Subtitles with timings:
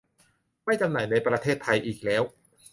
[0.65, 2.23] ไม่จำหน่ายในประเทศไทยอีกแล้ว